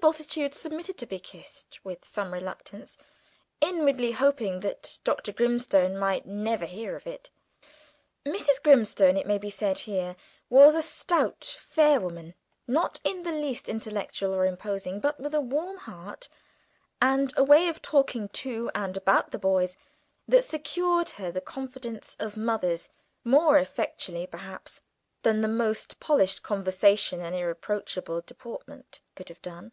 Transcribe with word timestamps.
Bultitude 0.00 0.54
submitted 0.54 0.96
to 0.98 1.06
be 1.06 1.18
kissed 1.18 1.80
with 1.82 2.04
some 2.04 2.32
reluctance, 2.32 2.96
inwardly 3.60 4.12
hoping 4.12 4.60
that 4.60 4.98
Dr. 5.02 5.32
Grimstone 5.32 5.98
might 5.98 6.24
never 6.24 6.66
hear 6.66 6.94
of 6.94 7.04
it. 7.06 7.30
Mrs. 8.24 8.62
Grimstone, 8.62 9.16
it 9.16 9.26
may 9.26 9.38
be 9.38 9.50
said 9.50 9.78
here, 9.80 10.14
was 10.50 10.76
a 10.76 10.82
stout, 10.82 11.42
fair 11.60 11.98
woman, 12.00 12.34
not 12.68 13.00
in 13.02 13.22
the 13.24 13.32
least 13.32 13.68
intellectual 13.68 14.32
or 14.32 14.44
imposing, 14.44 15.00
but 15.00 15.18
with 15.18 15.34
a 15.34 15.40
warm 15.40 15.78
heart, 15.78 16.28
and 17.02 17.32
a 17.36 17.42
way 17.42 17.66
of 17.66 17.82
talking 17.82 18.28
to 18.28 18.70
and 18.76 18.96
about 18.96 19.32
boys 19.40 19.76
that 20.28 20.44
secured 20.44 21.10
her 21.10 21.32
the 21.32 21.40
confidence 21.40 22.14
of 22.20 22.36
mothers 22.36 22.88
more 23.24 23.58
effectually, 23.58 24.28
perhaps, 24.28 24.80
than 25.24 25.40
the 25.40 25.48
most 25.48 25.98
polished 25.98 26.44
conversation 26.44 27.20
and 27.20 27.34
irreproachable 27.34 28.20
deportment 28.20 29.00
could 29.16 29.28
have 29.28 29.42
done. 29.42 29.72